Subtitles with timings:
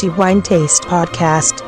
[0.00, 1.62] The Wine Taste Podcast.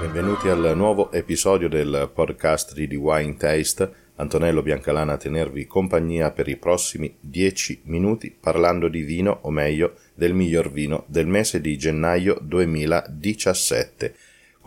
[0.00, 3.90] Benvenuti al nuovo episodio del podcast di The Wine Taste.
[4.14, 9.94] Antonello Biancalana a tenervi compagnia per i prossimi 10 minuti parlando di vino, o meglio,
[10.14, 14.14] del miglior vino del mese di gennaio 2017.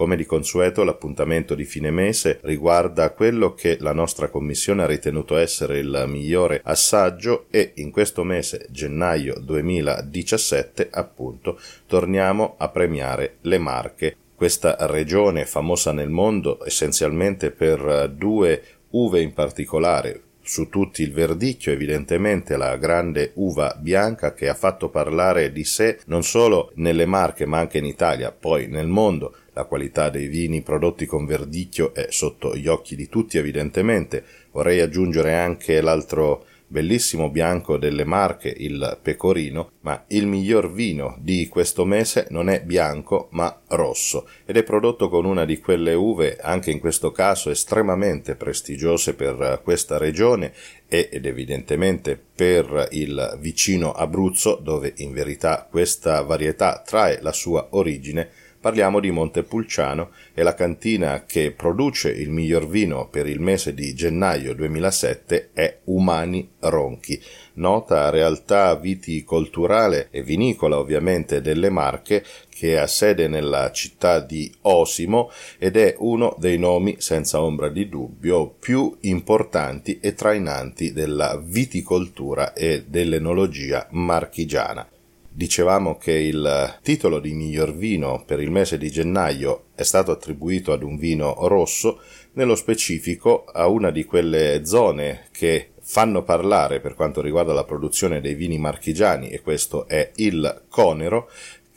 [0.01, 5.37] Come di consueto, l'appuntamento di fine mese riguarda quello che la nostra commissione ha ritenuto
[5.37, 13.59] essere il migliore assaggio e in questo mese, gennaio 2017, appunto, torniamo a premiare le
[13.59, 14.15] marche.
[14.33, 21.71] Questa regione famosa nel mondo essenzialmente per due uve in particolare, su tutti il verdicchio,
[21.71, 27.45] evidentemente la grande uva bianca che ha fatto parlare di sé non solo nelle Marche
[27.45, 29.35] ma anche in Italia, poi nel mondo.
[29.53, 34.23] La qualità dei vini prodotti con verdicchio è sotto gli occhi di tutti, evidentemente.
[34.51, 41.49] Vorrei aggiungere anche l'altro bellissimo bianco delle Marche, il pecorino, ma il miglior vino di
[41.49, 46.37] questo mese non è bianco ma rosso ed è prodotto con una di quelle uve,
[46.37, 50.53] anche in questo caso estremamente prestigiose per questa regione
[50.87, 58.29] ed evidentemente per il vicino Abruzzo, dove in verità questa varietà trae la sua origine
[58.61, 63.95] Parliamo di Montepulciano e la cantina che produce il miglior vino per il mese di
[63.95, 67.19] gennaio 2007 è Umani Ronchi,
[67.53, 75.31] nota realtà viticolturale e vinicola ovviamente delle Marche che ha sede nella città di Osimo
[75.57, 82.53] ed è uno dei nomi senza ombra di dubbio più importanti e trainanti della viticoltura
[82.53, 84.87] e dell'enologia marchigiana.
[85.33, 90.73] Dicevamo che il titolo di miglior vino per il mese di gennaio è stato attribuito
[90.73, 92.01] ad un vino rosso,
[92.33, 98.19] nello specifico a una di quelle zone che fanno parlare per quanto riguarda la produzione
[98.19, 101.29] dei vini marchigiani e questo è il Conero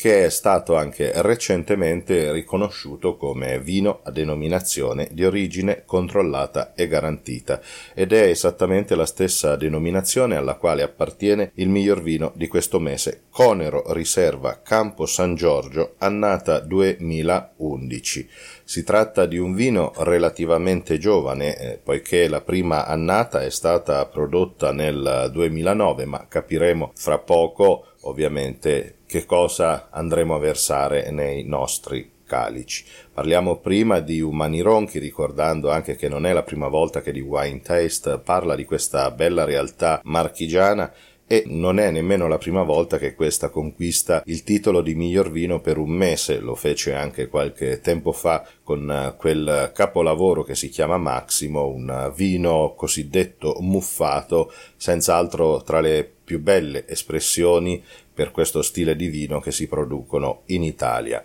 [0.05, 7.59] che è stato anche recentemente riconosciuto come vino a denominazione di origine controllata e garantita
[7.95, 13.23] ed è esattamente la stessa denominazione alla quale appartiene il miglior vino di questo mese,
[13.31, 18.29] Conero Riserva Campo San Giorgio, annata 2011.
[18.63, 24.71] Si tratta di un vino relativamente giovane, eh, poiché la prima annata è stata prodotta
[24.71, 32.85] nel 2009, ma capiremo fra poco ovviamente che cosa andremo a versare nei nostri calici.
[33.13, 37.21] Parliamo prima di Umani Ronchi, ricordando anche che non è la prima volta che di
[37.21, 40.93] Wine Taste parla di questa bella realtà marchigiana
[41.27, 45.61] e non è nemmeno la prima volta che questa conquista il titolo di miglior vino
[45.61, 50.99] per un mese, lo fece anche qualche tempo fa con quel capolavoro che si chiama
[50.99, 59.09] Maximo, un vino cosiddetto muffato, senz'altro tra le più belle espressioni per questo stile di
[59.09, 61.23] vino che si producono in Italia.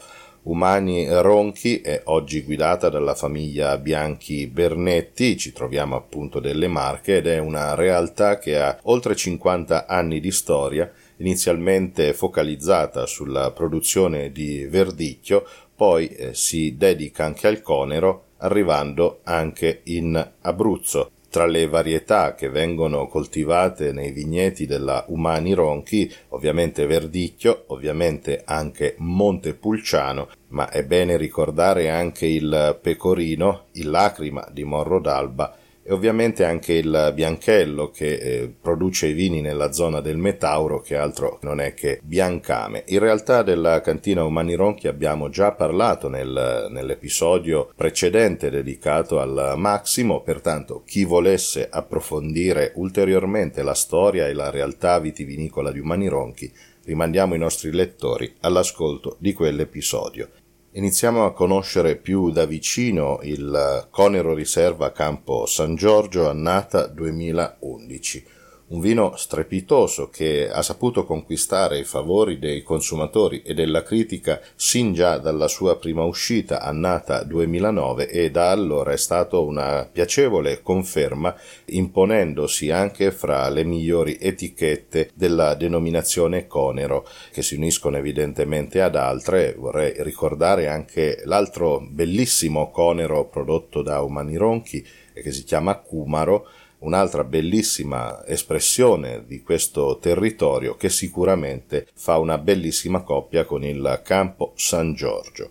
[0.50, 7.28] Umani Ronchi è oggi guidata dalla famiglia Bianchi Bernetti, ci troviamo appunto delle Marche ed
[7.28, 14.66] è una realtà che ha oltre 50 anni di storia, inizialmente focalizzata sulla produzione di
[14.66, 15.46] verdicchio,
[15.76, 21.12] poi eh, si dedica anche al conero, arrivando anche in Abruzzo.
[21.30, 28.96] Tra le varietà che vengono coltivate nei vigneti della Umani Ronchi, ovviamente Verdicchio, ovviamente anche
[28.98, 35.56] Montepulciano, ma è bene ricordare anche il Pecorino, il Lacrima di Morro d'Alba
[35.90, 40.96] e ovviamente anche il Bianchello che eh, produce i vini nella zona del Metauro che
[40.96, 42.84] altro non è che Biancame.
[42.90, 50.22] In realtà della cantina Umani Ronchi abbiamo già parlato nel, nell'episodio precedente dedicato al Maximo,
[50.22, 57.34] pertanto chi volesse approfondire ulteriormente la storia e la realtà vitivinicola di Umani Ronchi rimandiamo
[57.34, 60.30] i nostri lettori all'ascolto di quell'episodio.
[60.74, 68.26] Iniziamo a conoscere più da vicino il Conero Riserva Campo San Giorgio annata 2011
[68.70, 74.94] un vino strepitoso che ha saputo conquistare i favori dei consumatori e della critica sin
[74.94, 81.36] già dalla sua prima uscita annata 2009 e da allora è stato una piacevole conferma
[81.66, 89.56] imponendosi anche fra le migliori etichette della denominazione Conero che si uniscono evidentemente ad altre.
[89.58, 96.48] Vorrei ricordare anche l'altro bellissimo Conero prodotto da Umani Ronchi che si chiama Cumaro
[96.80, 104.54] un'altra bellissima espressione di questo territorio che sicuramente fa una bellissima coppia con il campo
[104.56, 105.50] San Giorgio.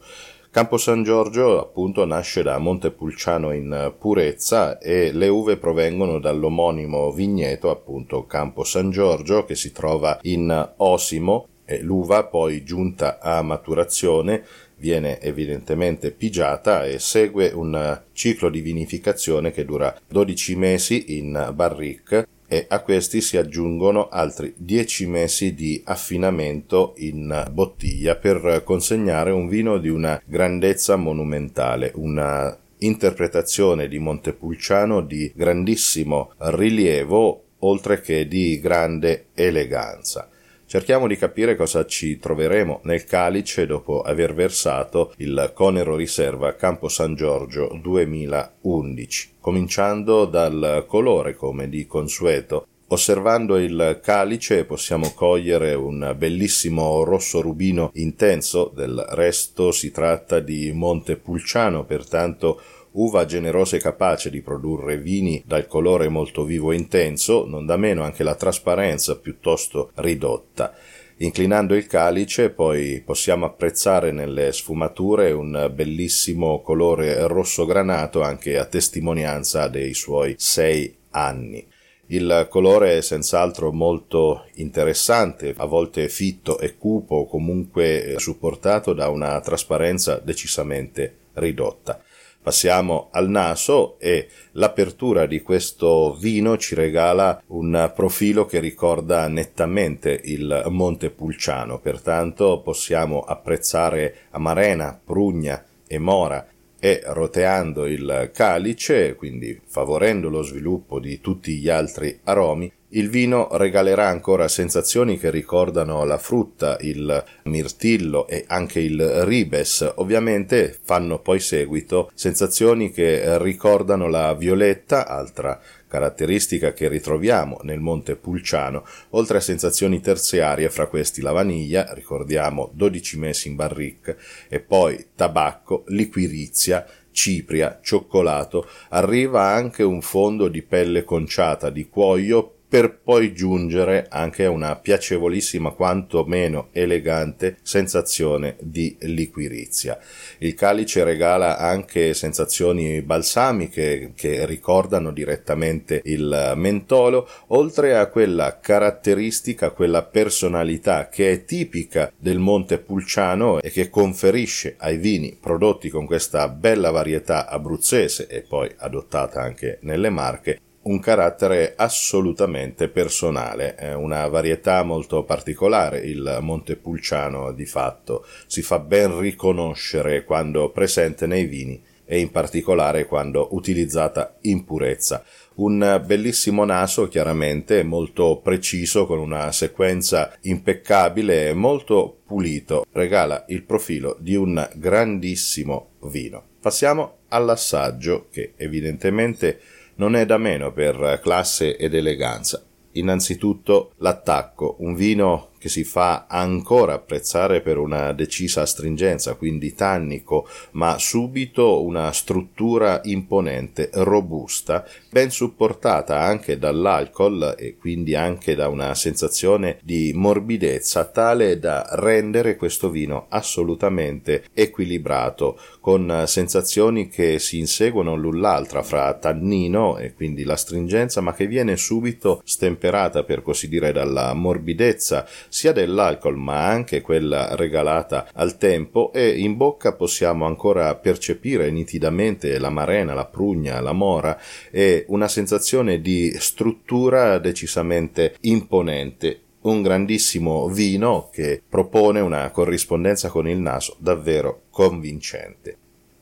[0.51, 7.71] Campo San Giorgio appunto nasce da Montepulciano in purezza e le uve provengono dall'omonimo vigneto
[7.71, 14.43] appunto Campo San Giorgio che si trova in Osimo e l'uva poi giunta a maturazione
[14.79, 22.27] viene evidentemente pigiata e segue un ciclo di vinificazione che dura 12 mesi in barrique
[22.51, 29.49] e a questi si aggiungono altri 10 mesi di affinamento in bottiglia per consegnare un
[29.49, 38.59] vino di una grandezza monumentale, una interpretazione di Montepulciano di grandissimo rilievo oltre che di
[38.61, 40.31] grande eleganza.
[40.69, 46.91] Cerchiamo di capire cosa ci troveremo nel calice dopo aver versato il Conero Riserva Campo
[46.91, 52.67] San Giorgio 2011, cominciando dal colore come di consueto.
[52.89, 60.71] Osservando il calice possiamo cogliere un bellissimo rosso rubino intenso, del resto si tratta di
[60.73, 62.61] Montepulciano, pertanto
[62.99, 67.77] uva generosa e capace di produrre vini dal colore molto vivo e intenso, non da
[67.77, 70.75] meno anche la trasparenza piuttosto ridotta.
[71.19, 78.65] Inclinando il calice poi possiamo apprezzare nelle sfumature un bellissimo colore rosso granato anche a
[78.65, 81.67] testimonianza dei suoi sei anni.
[82.11, 89.39] Il colore è senz'altro molto interessante, a volte fitto e cupo, comunque supportato da una
[89.41, 92.01] trasparenza decisamente ridotta.
[92.49, 100.19] Passiamo al naso e l'apertura di questo vino ci regala un profilo che ricorda nettamente
[100.25, 106.47] il Monte Pulciano, pertanto possiamo apprezzare amarena, prugna e mora
[106.81, 113.49] e roteando il calice, quindi favorendo lo sviluppo di tutti gli altri aromi, il vino
[113.53, 119.93] regalerà ancora sensazioni che ricordano la frutta, il mirtillo e anche il ribes.
[119.97, 128.17] Ovviamente fanno poi seguito sensazioni che ricordano la violetta, altra caratteristica che ritroviamo nel Monte
[128.17, 134.17] Pulciano, oltre a sensazioni terziarie fra questi la vaniglia, ricordiamo 12 mesi in barrique,
[134.49, 142.53] e poi tabacco, liquirizia, cipria, cioccolato, arriva anche un fondo di pelle conciata di cuoio
[142.69, 149.99] per poi giungere anche a una piacevolissima quanto meno elegante sensazione di liquirizia.
[150.39, 159.71] Il calice regala anche sensazioni balsamiche che ricordano direttamente il mentolo, oltre a quella caratteristica,
[159.71, 166.05] quella personalità che è tipica del Monte Pulciano e che conferisce ai vini prodotti con
[166.05, 173.95] questa bella varietà abruzzese e poi adottata anche nelle Marche un carattere assolutamente personale, è
[173.95, 181.45] una varietà molto particolare il Montepulciano di fatto, si fa ben riconoscere quando presente nei
[181.45, 185.23] vini e in particolare quando utilizzata in purezza.
[185.57, 193.63] Un bellissimo naso chiaramente molto preciso con una sequenza impeccabile e molto pulito, regala il
[193.63, 196.43] profilo di un grandissimo vino.
[196.61, 199.61] Passiamo all'assaggio che evidentemente
[199.99, 202.63] non è da meno per classe ed eleganza.
[202.93, 210.49] Innanzitutto l'attacco, un vino che si fa ancora apprezzare per una decisa astringenza, quindi tannico,
[210.73, 218.95] ma subito una struttura imponente, robusta, ben supportata anche dall'alcol e quindi anche da una
[218.95, 228.15] sensazione di morbidezza tale da rendere questo vino assolutamente equilibrato, con sensazioni che si inseguono
[228.15, 233.93] l'un l'altra fra tannino e quindi l'astringenza, ma che viene subito stemperata per così dire
[233.93, 240.95] dalla morbidezza sia dell'alcol ma anche quella regalata al tempo e in bocca possiamo ancora
[240.97, 244.39] percepire nitidamente la marena, la prugna, la mora
[244.71, 253.49] e una sensazione di struttura decisamente imponente un grandissimo vino che propone una corrispondenza con
[253.49, 255.78] il naso davvero convincente.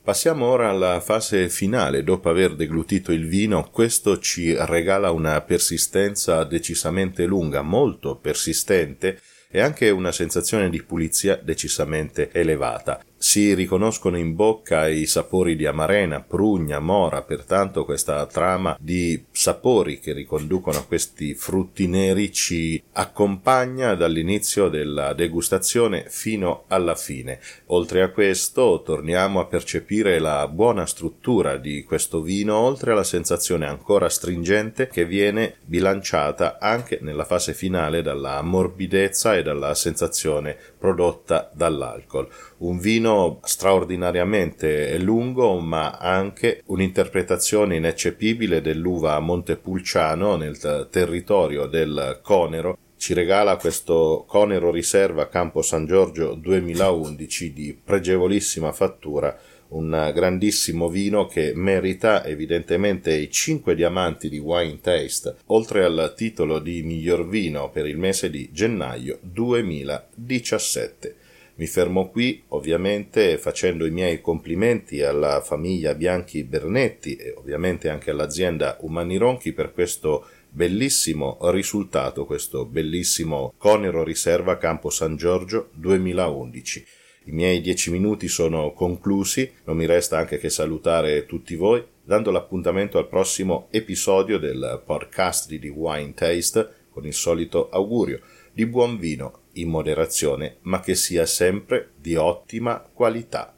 [0.06, 2.04] Passiamo ora alla fase finale.
[2.04, 9.20] Dopo aver deglutito il vino, questo ci regala una persistenza decisamente lunga, molto persistente,
[9.50, 15.66] e anche una sensazione di pulizia decisamente elevata si riconoscono in bocca i sapori di
[15.66, 22.80] amarena, prugna, mora, pertanto questa trama di sapori che riconducono a questi frutti neri ci
[22.92, 27.40] accompagna dall'inizio della degustazione fino alla fine.
[27.66, 33.66] Oltre a questo torniamo a percepire la buona struttura di questo vino, oltre alla sensazione
[33.66, 41.50] ancora stringente che viene bilanciata anche nella fase finale dalla morbidezza e dalla sensazione prodotta
[41.52, 42.28] dall'alcol.
[42.59, 53.12] Un vino straordinariamente lungo, ma anche un'interpretazione ineccepibile dell'uva Montepulciano nel territorio del Conero ci
[53.12, 61.52] regala questo Conero Riserva Campo San Giorgio 2011 di pregevolissima fattura, un grandissimo vino che
[61.54, 67.87] merita evidentemente i 5 diamanti di Wine Taste, oltre al titolo di miglior vino per
[67.87, 71.16] il mese di gennaio 2017.
[71.58, 78.10] Mi fermo qui, ovviamente facendo i miei complimenti alla famiglia Bianchi Bernetti e ovviamente anche
[78.10, 86.86] all'azienda Umani Ronchi per questo bellissimo risultato, questo bellissimo Conero Riserva Campo San Giorgio 2011.
[87.25, 92.30] I miei dieci minuti sono conclusi, non mi resta anche che salutare tutti voi, dando
[92.30, 98.20] l'appuntamento al prossimo episodio del podcast di Wine Taste con il solito augurio
[98.52, 103.54] di buon vino in moderazione, ma che sia sempre di ottima qualità.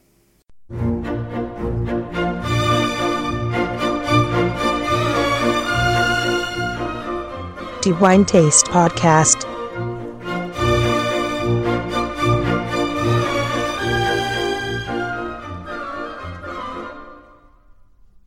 [7.81, 9.48] The Wine Taste Podcast.